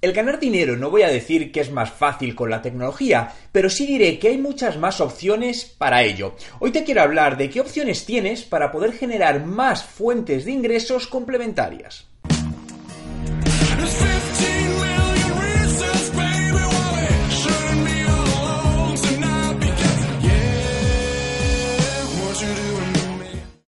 [0.00, 3.68] El ganar dinero no voy a decir que es más fácil con la tecnología, pero
[3.68, 6.36] sí diré que hay muchas más opciones para ello.
[6.60, 11.08] Hoy te quiero hablar de qué opciones tienes para poder generar más fuentes de ingresos
[11.08, 12.07] complementarias.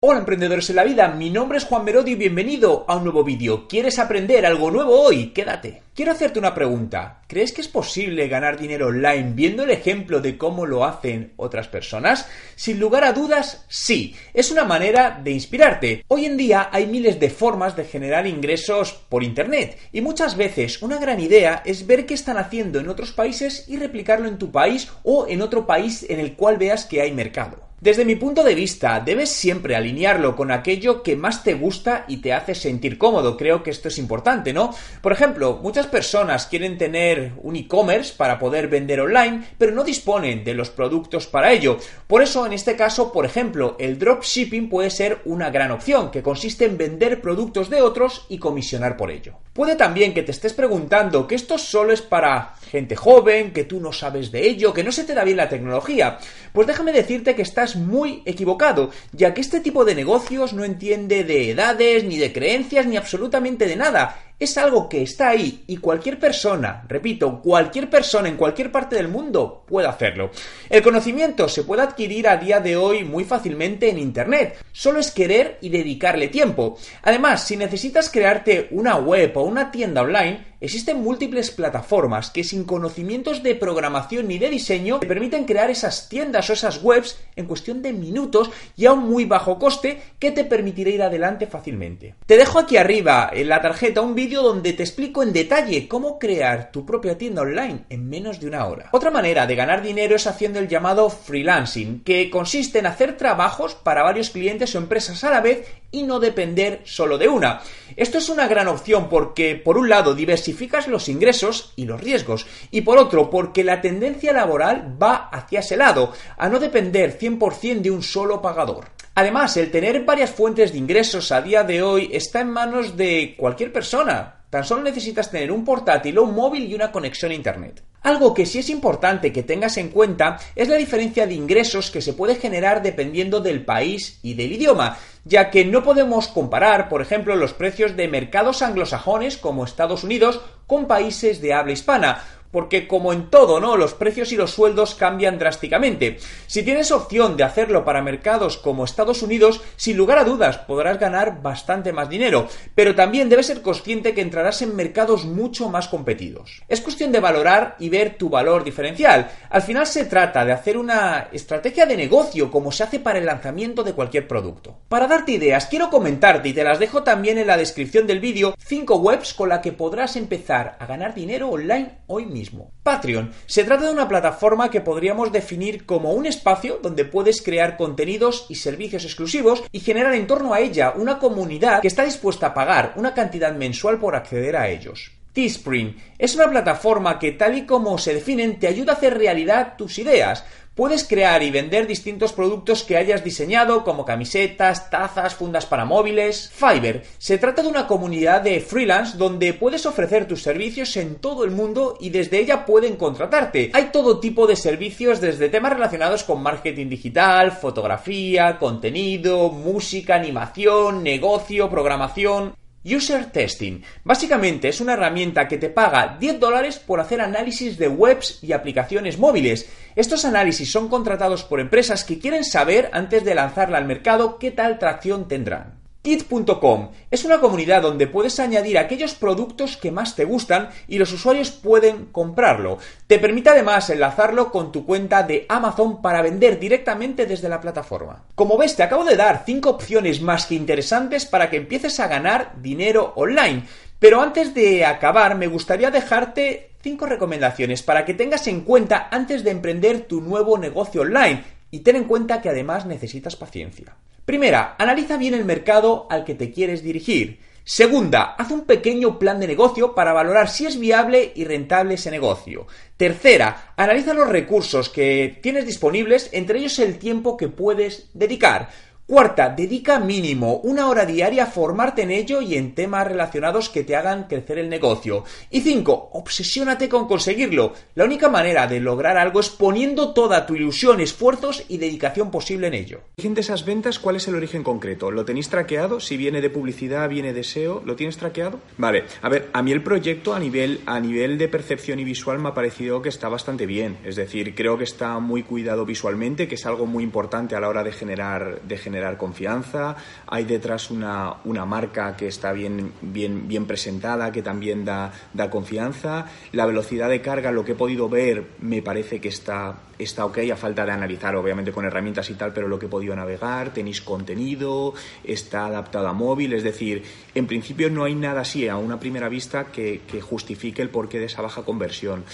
[0.09, 3.25] Hola emprendedores en la vida, mi nombre es Juan Merodi y bienvenido a un nuevo
[3.25, 3.67] vídeo.
[3.67, 5.31] ¿Quieres aprender algo nuevo hoy?
[5.31, 5.83] Quédate.
[5.97, 7.23] Quiero hacerte una pregunta.
[7.27, 11.67] ¿Crees que es posible ganar dinero online viendo el ejemplo de cómo lo hacen otras
[11.67, 12.29] personas?
[12.55, 14.15] Sin lugar a dudas, sí.
[14.33, 16.05] Es una manera de inspirarte.
[16.07, 20.83] Hoy en día hay miles de formas de generar ingresos por Internet y muchas veces
[20.83, 24.53] una gran idea es ver qué están haciendo en otros países y replicarlo en tu
[24.53, 27.66] país o en otro país en el cual veas que hay mercado.
[27.79, 32.17] Desde mi punto de vista, debes siempre alinearlo con aquello que más te gusta y
[32.17, 33.37] te hace sentir cómodo.
[33.37, 34.75] Creo que esto es importante, ¿no?
[35.03, 40.43] Por ejemplo, muchas personas quieren tener un e-commerce para poder vender online, pero no disponen
[40.43, 41.77] de los productos para ello.
[42.07, 46.23] Por eso, en este caso, por ejemplo, el dropshipping puede ser una gran opción, que
[46.23, 49.46] consiste en vender productos de otros y comisionar por ello.
[49.57, 53.81] Puede también que te estés preguntando que esto solo es para gente joven, que tú
[53.81, 56.19] no sabes de ello, que no se te da bien la tecnología.
[56.53, 61.25] Pues déjame decirte que estás muy equivocado, ya que este tipo de negocios no entiende
[61.25, 65.79] de edades, ni de creencias, ni absolutamente de nada es algo que está ahí y
[65.79, 70.31] cualquier persona, repito, cualquier persona en cualquier parte del mundo puede hacerlo.
[70.69, 75.11] El conocimiento se puede adquirir a día de hoy muy fácilmente en Internet, solo es
[75.11, 76.77] querer y dedicarle tiempo.
[77.03, 82.65] Además, si necesitas crearte una web o una tienda online, existen múltiples plataformas que sin
[82.65, 87.47] conocimientos de programación ni de diseño te permiten crear esas tiendas o esas webs en
[87.47, 92.15] cuestión de minutos y a un muy bajo coste que te permitirá ir adelante fácilmente.
[92.27, 96.19] Te dejo aquí arriba en la tarjeta un vídeo donde te explico en detalle cómo
[96.19, 98.89] crear tu propia tienda online en menos de una hora.
[98.93, 103.75] Otra manera de ganar dinero es haciendo el llamado freelancing, que consiste en hacer trabajos
[103.75, 107.61] para varios clientes o empresas a la vez y no depender solo de una.
[107.97, 112.47] Esto es una gran opción porque, por un lado, diversificas los ingresos y los riesgos,
[112.71, 117.81] y por otro, porque la tendencia laboral va hacia ese lado, a no depender 100%
[117.81, 118.89] de un solo pagador.
[119.15, 123.35] Además, el tener varias fuentes de ingresos a día de hoy está en manos de
[123.39, 124.43] cualquier persona.
[124.51, 127.83] Tan solo necesitas tener un portátil o un móvil y una conexión a Internet.
[128.07, 132.01] Algo que sí es importante que tengas en cuenta es la diferencia de ingresos que
[132.01, 137.03] se puede generar dependiendo del país y del idioma, ya que no podemos comparar, por
[137.03, 142.23] ejemplo, los precios de mercados anglosajones como Estados Unidos con países de habla hispana,
[142.57, 143.77] porque como en todo, ¿no?
[143.77, 146.17] Los precios y los sueldos cambian drásticamente.
[146.47, 150.99] Si tienes opción de hacerlo para mercados como Estados Unidos, sin lugar a dudas podrás
[150.99, 155.89] ganar bastante más dinero, pero también debes ser consciente que entrarás en mercados mucho más
[155.89, 156.63] competidos.
[156.67, 159.31] Es cuestión de valorar y ver tu valor diferencial.
[159.51, 163.27] Al final se trata de hacer una estrategia de negocio como se hace para el
[163.27, 164.79] lanzamiento de cualquier producto.
[164.89, 168.55] Para darte ideas, quiero comentarte y te las dejo también en la descripción del vídeo
[168.57, 172.46] 5 webs con la que podrás empezar a ganar dinero online hoy mismo.
[172.83, 177.77] Patreon se trata de una plataforma que podríamos definir como un espacio donde puedes crear
[177.77, 182.49] contenidos y servicios exclusivos y generar en torno a ella una comunidad que está dispuesta
[182.49, 185.16] a pagar una cantidad mensual por acceder a ellos.
[185.37, 189.75] Teespring es una plataforma que tal y como se definen te ayuda a hacer realidad
[189.77, 190.47] tus ideas.
[190.75, 196.51] Puedes crear y vender distintos productos que hayas diseñado, como camisetas, tazas, fundas para móviles.
[196.55, 201.45] Fiverr se trata de una comunidad de freelance donde puedes ofrecer tus servicios en todo
[201.45, 203.71] el mundo y desde ella pueden contratarte.
[203.75, 211.03] Hay todo tipo de servicios desde temas relacionados con marketing digital, fotografía, contenido, música, animación,
[211.03, 212.55] negocio, programación.
[212.87, 213.83] User Testing.
[214.05, 218.53] Básicamente es una herramienta que te paga 10 dólares por hacer análisis de webs y
[218.53, 219.69] aplicaciones móviles.
[219.97, 224.51] Estos análisis son contratados por empresas que quieren saber antes de lanzarla al mercado qué
[224.51, 225.86] tal tracción tendrán.
[226.07, 231.13] Kit.com es una comunidad donde puedes añadir aquellos productos que más te gustan y los
[231.13, 232.79] usuarios pueden comprarlo.
[233.09, 238.23] Te permite además enlazarlo con tu cuenta de Amazon para vender directamente desde la plataforma.
[238.37, 242.07] Como ves, te acabo de dar 5 opciones más que interesantes para que empieces a
[242.07, 243.65] ganar dinero online.
[243.99, 249.43] Pero antes de acabar, me gustaría dejarte cinco recomendaciones para que tengas en cuenta antes
[249.43, 251.43] de emprender tu nuevo negocio online
[251.73, 253.97] y ten en cuenta que además necesitas paciencia.
[254.27, 257.39] Primera, analiza bien el mercado al que te quieres dirigir.
[257.63, 262.11] Segunda, haz un pequeño plan de negocio para valorar si es viable y rentable ese
[262.11, 262.67] negocio.
[262.97, 268.69] Tercera, analiza los recursos que tienes disponibles, entre ellos el tiempo que puedes dedicar.
[269.09, 273.85] Cuarta, dedica mínimo una hora diaria a formarte en ello y en temas relacionados que
[273.85, 275.23] te hagan crecer el negocio.
[275.49, 277.73] Y cinco, obsesiónate con conseguirlo.
[277.95, 282.67] La única manera de lograr algo es poniendo toda tu ilusión, esfuerzos y dedicación posible
[282.67, 283.01] en ello.
[283.17, 285.13] origen de esas ventas, ¿cuál es el origen concreto?
[285.13, 286.01] ¿Lo tenéis traqueado?
[286.01, 288.59] Si viene de publicidad, viene de SEO, ¿lo tienes traqueado?
[288.77, 292.41] Vale, a ver, a mí el proyecto a nivel, a nivel de percepción y visual
[292.41, 293.99] me ha parecido que está bastante bien.
[294.03, 297.69] Es decir, creo que está muy cuidado visualmente, que es algo muy importante a la
[297.69, 299.95] hora de generar, de generar generar confianza,
[300.27, 305.51] hay detrás una, una marca que está bien, bien, bien presentada, que también da, da
[305.51, 310.25] confianza, la velocidad de carga, lo que he podido ver, me parece que está, está
[310.25, 313.15] ok, a falta de analizar, obviamente con herramientas y tal, pero lo que he podido
[313.15, 317.03] navegar, tenéis contenido, está adaptado a móvil, es decir,
[317.35, 321.19] en principio no hay nada así a una primera vista que, que justifique el porqué
[321.19, 322.25] de esa baja conversión.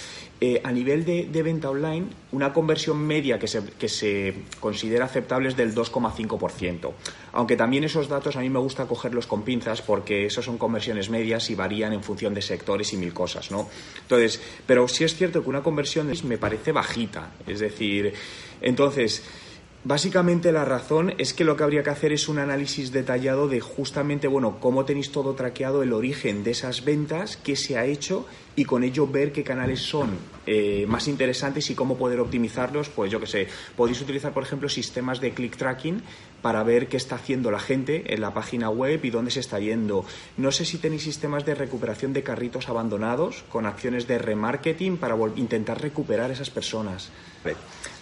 [0.45, 5.05] Eh, a nivel de, de, venta online, una conversión media que se, que se considera
[5.05, 6.52] aceptable es del 2,5%.
[7.33, 11.09] Aunque también esos datos a mí me gusta cogerlos con pinzas porque esos son conversiones
[11.09, 13.69] medias y varían en función de sectores y mil cosas, ¿no?
[14.01, 17.31] Entonces, pero sí es cierto que una conversión me parece bajita.
[17.47, 18.13] Es decir,
[18.61, 19.23] entonces
[19.85, 23.59] Básicamente la razón es que lo que habría que hacer es un análisis detallado de
[23.59, 28.25] justamente, bueno, cómo tenéis todo traqueado, el origen de esas ventas, qué se ha hecho
[28.55, 30.11] y con ello ver qué canales son
[30.47, 32.87] eh, más interesantes y cómo poder optimizarlos.
[32.87, 36.01] Pues yo que sé, podéis utilizar, por ejemplo, sistemas de click tracking
[36.41, 39.59] para ver qué está haciendo la gente en la página web y dónde se está
[39.59, 40.05] yendo.
[40.37, 45.17] No sé si tenéis sistemas de recuperación de carritos abandonados con acciones de remarketing para
[45.35, 47.11] intentar recuperar esas personas.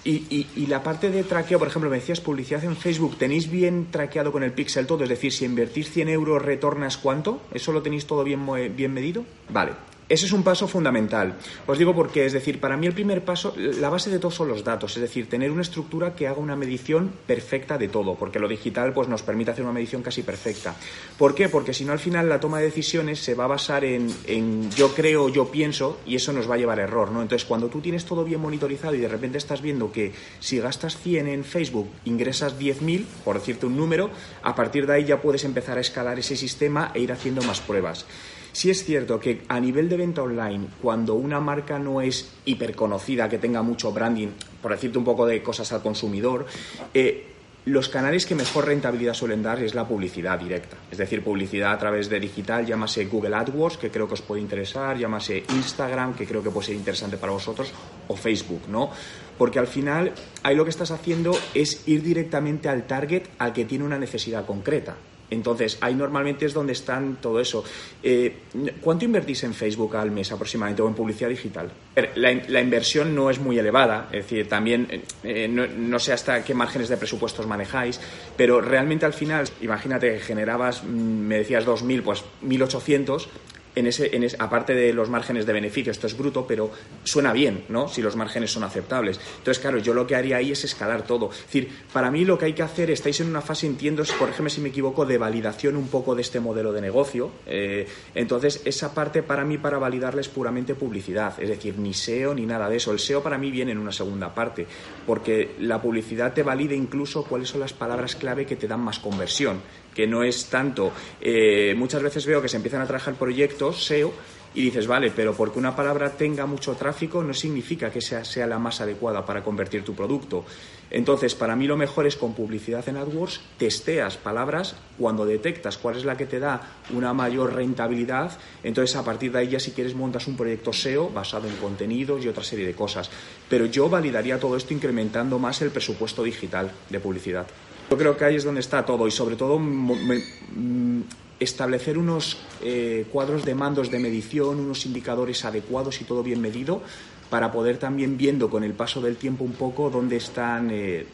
[0.03, 3.87] Y, y, la parte de traqueo, por ejemplo, me decías publicidad en Facebook, ¿tenéis bien
[3.91, 5.03] traqueado con el pixel todo?
[5.03, 7.41] Es decir, si invertís 100 euros, retornas cuánto?
[7.53, 8.43] ¿Eso lo tenéis todo bien,
[8.75, 9.23] bien medido?
[9.49, 9.90] Vale.
[10.11, 11.35] Ese es un paso fundamental.
[11.67, 14.49] Os digo porque, es decir, para mí el primer paso, la base de todo son
[14.49, 18.37] los datos, es decir, tener una estructura que haga una medición perfecta de todo, porque
[18.37, 20.75] lo digital pues, nos permite hacer una medición casi perfecta.
[21.17, 21.47] ¿Por qué?
[21.47, 24.93] Porque si no, al final la toma de decisiones se va a basar en, yo
[24.93, 27.21] creo, yo pienso, y eso nos va a llevar a error, ¿no?
[27.21, 30.11] Entonces, cuando tú tienes todo bien monitorizado y de repente estás viendo que
[30.41, 34.09] si gastas 100 en Facebook, ingresas 10.000, por decirte un número,
[34.43, 37.61] a partir de ahí ya puedes empezar a escalar ese sistema e ir haciendo más
[37.61, 38.05] pruebas.
[38.51, 43.29] Sí es cierto que a nivel de venta online, cuando una marca no es hiperconocida,
[43.29, 44.29] que tenga mucho branding,
[44.61, 46.45] por decirte un poco de cosas al consumidor,
[46.93, 47.27] eh,
[47.65, 51.77] los canales que mejor rentabilidad suelen dar es la publicidad directa, es decir, publicidad a
[51.77, 56.25] través de digital, llámase Google AdWords, que creo que os puede interesar, llámase Instagram, que
[56.25, 57.71] creo que puede ser interesante para vosotros,
[58.07, 58.89] o Facebook, ¿no?
[59.37, 60.11] Porque al final
[60.41, 64.45] ahí lo que estás haciendo es ir directamente al target al que tiene una necesidad
[64.45, 64.95] concreta.
[65.31, 67.63] Entonces, ahí normalmente es donde están todo eso.
[68.03, 68.35] Eh,
[68.81, 71.71] ¿Cuánto invertís en Facebook al mes aproximadamente o en publicidad digital?
[72.15, 76.43] La, la inversión no es muy elevada, es decir, también eh, no, no, sé hasta
[76.43, 77.99] qué márgenes de presupuestos manejáis,
[78.35, 83.27] pero realmente al final, imagínate que generabas, mm, me decías 2.000, pues 1.800,
[83.75, 86.71] en ese, en ese, aparte de los márgenes de beneficio, esto es bruto, pero
[87.03, 87.87] suena bien, ¿no?
[87.87, 89.19] Si los márgenes son aceptables.
[89.37, 91.31] Entonces, claro, yo lo que haría ahí es escalar todo.
[91.31, 94.49] Es decir, para mí lo que hay que hacer, estáis en una fase, entiendo, corrígeme
[94.49, 97.31] si me equivoco, de validación un poco de este modelo de negocio.
[97.45, 101.41] Eh, entonces, esa parte para mí, para validarla, es puramente publicidad.
[101.41, 102.91] Es decir, ni SEO ni nada de eso.
[102.91, 104.67] El SEO para mí viene en una segunda parte,
[105.05, 108.99] porque la publicidad te valida incluso cuáles son las palabras clave que te dan más
[108.99, 109.61] conversión
[109.93, 110.91] que no es tanto.
[111.19, 114.13] Eh, muchas veces veo que se empiezan a trabajar proyectos SEO
[114.53, 118.45] y dices, vale, pero porque una palabra tenga mucho tráfico no significa que sea, sea
[118.47, 120.43] la más adecuada para convertir tu producto.
[120.89, 125.95] Entonces, para mí lo mejor es con publicidad en AdWords, testeas palabras cuando detectas cuál
[125.95, 128.37] es la que te da una mayor rentabilidad.
[128.61, 132.23] Entonces, a partir de ahí ya si quieres montas un proyecto SEO basado en contenidos
[132.25, 133.09] y otra serie de cosas.
[133.47, 137.47] Pero yo validaría todo esto incrementando más el presupuesto digital de publicidad.
[137.91, 141.01] Yo creo que ahí es donde está todo y sobre todo mm,
[141.41, 146.81] establecer unos eh, cuadros de mandos de medición, unos indicadores adecuados y todo bien medido
[147.29, 151.05] para poder también viendo con el paso del tiempo un poco dónde están, eh,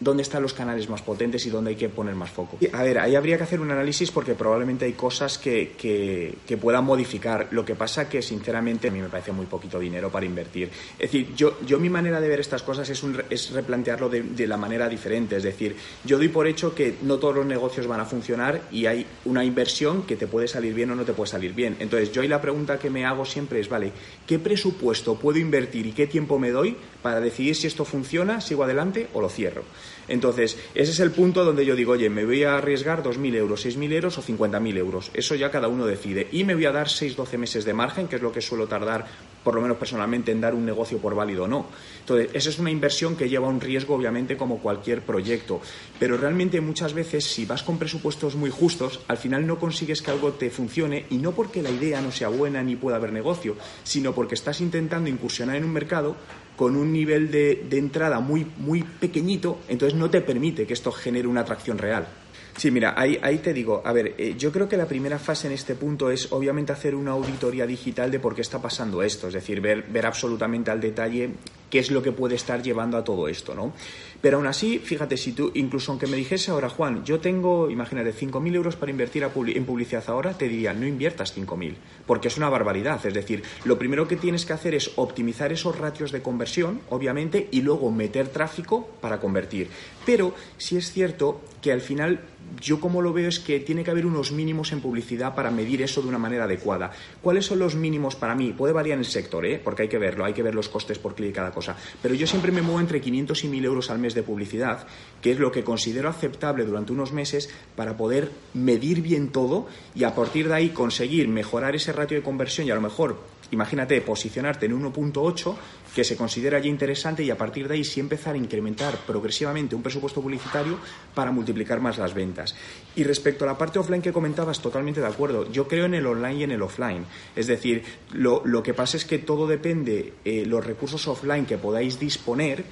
[0.00, 2.58] dónde están los canales más potentes y dónde hay que poner más foco.
[2.72, 6.84] A ver, ahí habría que hacer un análisis porque probablemente hay cosas que, que, puedan
[6.84, 7.48] modificar.
[7.50, 10.70] Lo que pasa que, sinceramente, a mí me parece muy poquito dinero para invertir.
[10.98, 14.22] Es decir, yo, yo mi manera de ver estas cosas es, un, es replantearlo de,
[14.22, 15.36] de la manera diferente.
[15.36, 18.86] Es decir, yo doy por hecho que no todos los negocios van a funcionar y
[18.86, 21.76] hay una inversión que te puede salir bien o no te puede salir bien.
[21.78, 23.92] Entonces, yo ahí la pregunta que me hago siempre es, vale,
[24.26, 28.64] ¿qué presupuesto puedo invertir y qué tiempo me doy para decidir si esto funciona, sigo
[28.64, 29.64] adelante o lo cierro?
[30.08, 33.66] Entonces, ese es el punto donde yo digo, oye, me voy a arriesgar 2.000 euros,
[33.66, 35.10] 6.000 euros o 50.000 euros.
[35.14, 36.28] Eso ya cada uno decide.
[36.32, 39.06] Y me voy a dar 6-12 meses de margen, que es lo que suelo tardar,
[39.46, 41.66] por lo menos personalmente, en dar un negocio por válido o no.
[42.00, 45.60] Entonces, esa es una inversión que lleva un riesgo, obviamente, como cualquier proyecto.
[46.00, 50.10] Pero realmente muchas veces, si vas con presupuestos muy justos, al final no consigues que
[50.10, 53.54] algo te funcione y no porque la idea no sea buena ni pueda haber negocio,
[53.84, 56.16] sino porque estás intentando incursionar en un mercado
[56.56, 60.90] con un nivel de, de entrada muy, muy pequeñito, entonces no te permite que esto
[60.90, 62.08] genere una atracción real.
[62.56, 65.46] Sí, mira, ahí, ahí te digo, a ver, eh, yo creo que la primera fase
[65.46, 69.28] en este punto es obviamente hacer una auditoría digital de por qué está pasando esto,
[69.28, 71.30] es decir, ver, ver absolutamente al detalle
[71.70, 73.72] qué es lo que puede estar llevando a todo esto, ¿no?
[74.20, 78.12] Pero aún así, fíjate, si tú, incluso aunque me dijese ahora, Juan, yo tengo, imagínate,
[78.14, 81.74] 5.000 euros para invertir en publicidad ahora, te diría, no inviertas 5.000,
[82.06, 83.04] porque es una barbaridad.
[83.04, 87.48] Es decir, lo primero que tienes que hacer es optimizar esos ratios de conversión, obviamente,
[87.50, 89.68] y luego meter tráfico para convertir.
[90.04, 92.20] Pero sí es cierto que al final
[92.60, 95.82] yo como lo veo es que tiene que haber unos mínimos en publicidad para medir
[95.82, 96.92] eso de una manera adecuada.
[97.22, 98.52] ¿Cuáles son los mínimos para mí?
[98.52, 99.60] Puede variar en el sector, ¿eh?
[99.62, 101.74] porque hay que verlo, hay que ver los costes por clic y cada cosa.
[102.02, 104.86] Pero yo siempre me muevo entre 500 y 1.000 euros al mes de publicidad,
[105.22, 110.04] que es lo que considero aceptable durante unos meses para poder medir bien todo y
[110.04, 113.16] a partir de ahí conseguir mejorar ese ratio de conversión y a lo mejor
[113.50, 115.54] imagínate, posicionarte en 1.8
[115.96, 119.74] que se considera ya interesante y a partir de ahí sí empezar a incrementar progresivamente
[119.74, 120.78] un presupuesto publicitario
[121.14, 122.54] para multiplicar más las ventas.
[122.96, 125.50] Y respecto a la parte offline que comentabas, totalmente de acuerdo.
[125.50, 127.06] Yo creo en el online y en el offline.
[127.34, 131.98] Es decir, lo, que pasa es que todo depende eh, los recursos offline que podáis
[131.98, 132.62] disponer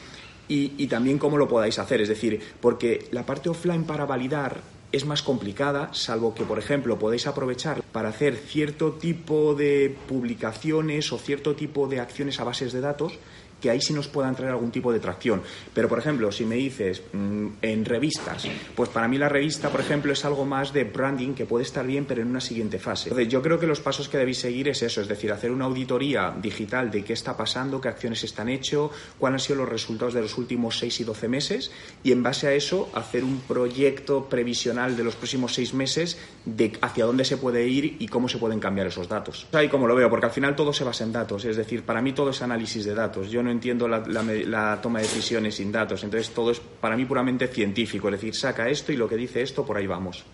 [0.46, 2.02] y, y también cómo lo podáis hacer.
[2.02, 4.60] Es decir, porque la parte offline para validar
[4.94, 11.12] es más complicada, salvo que, por ejemplo, podéis aprovechar para hacer cierto tipo de publicaciones
[11.12, 13.18] o cierto tipo de acciones a bases de datos
[13.64, 15.40] que ahí sí nos puedan traer algún tipo de tracción.
[15.72, 19.80] Pero, por ejemplo, si me dices mm, en revistas, pues para mí la revista, por
[19.80, 23.08] ejemplo, es algo más de branding que puede estar bien, pero en una siguiente fase.
[23.08, 25.64] Entonces, yo creo que los pasos que debéis seguir es eso, es decir, hacer una
[25.64, 30.12] auditoría digital de qué está pasando, qué acciones están hechas, cuáles han sido los resultados
[30.12, 31.70] de los últimos 6 y 12 meses,
[32.02, 36.72] y en base a eso hacer un proyecto previsional de los próximos seis meses de
[36.82, 39.46] hacia dónde se puede ir y cómo se pueden cambiar esos datos.
[39.52, 42.02] Ahí como lo veo, porque al final todo se basa en datos, es decir, para
[42.02, 43.30] mí todo es análisis de datos.
[43.30, 46.04] Yo no entiendo la, toma de decisiones sin datos.
[46.04, 49.42] Entonces todo es para mí puramente científico, es decir, saca esto y lo que dice
[49.42, 50.24] esto, por ahí vamos.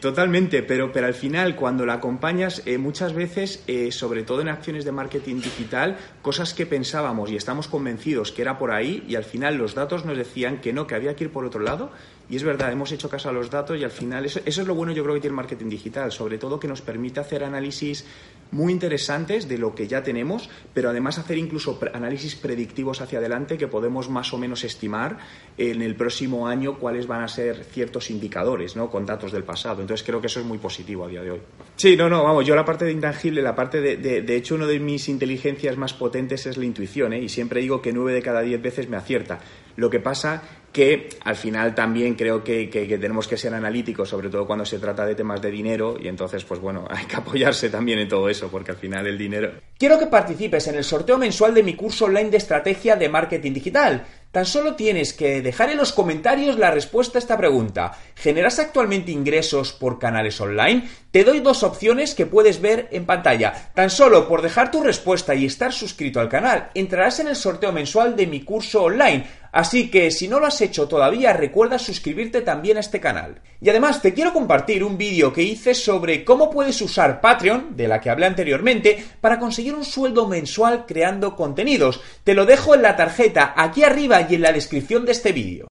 [0.00, 4.48] Totalmente, pero, pero al final cuando la acompañas eh, muchas veces, eh, sobre todo en
[4.48, 9.14] acciones de marketing digital, cosas que pensábamos y estamos convencidos que era por ahí y
[9.14, 11.92] al final los datos nos decían que no, que había que ir por otro lado
[12.30, 14.66] y es verdad, hemos hecho caso a los datos y al final eso, eso es
[14.66, 17.42] lo bueno yo creo que tiene el marketing digital, sobre todo que nos permite hacer
[17.42, 18.04] análisis
[18.50, 23.58] muy interesantes de lo que ya tenemos, pero además hacer incluso análisis predictivos hacia adelante
[23.58, 25.18] que podemos más o menos estimar
[25.56, 28.90] en el próximo año cuáles van a ser ciertos indicadores, ¿no?
[28.90, 29.82] Con datos del pasado.
[29.82, 31.40] Entonces creo que eso es muy positivo a día de hoy.
[31.76, 34.66] Sí, no, no, vamos, yo la parte de intangible, la parte de, de, hecho, una
[34.66, 37.20] de mis inteligencias más potentes es la intuición, ¿eh?
[37.20, 39.40] Y siempre digo que nueve de cada diez veces me acierta.
[39.76, 42.68] Lo que pasa que al final también creo que,
[43.00, 46.44] tenemos que ser analíticos, sobre todo cuando se trata de temas de dinero, y entonces,
[46.44, 49.52] pues bueno, hay que apoyarse también en todo eso, porque al final el dinero...
[49.78, 53.52] Quiero que participes en el sorteo mensual de mi curso online de estrategia de marketing
[53.52, 54.04] digital.
[54.30, 57.96] Tan solo tienes que dejar en los comentarios la respuesta a esta pregunta.
[58.14, 60.86] ¿Generas actualmente ingresos por canales online?
[61.10, 63.70] Te doy dos opciones que puedes ver en pantalla.
[63.74, 67.72] Tan solo por dejar tu respuesta y estar suscrito al canal, entrarás en el sorteo
[67.72, 69.26] mensual de mi curso online.
[69.52, 73.40] Así que si no lo has hecho todavía, recuerda suscribirte también a este canal.
[73.60, 77.88] Y además te quiero compartir un vídeo que hice sobre cómo puedes usar Patreon, de
[77.88, 82.00] la que hablé anteriormente, para conseguir un sueldo mensual creando contenidos.
[82.24, 85.66] Te lo dejo en la tarjeta aquí arriba y en la descripción de este vídeo.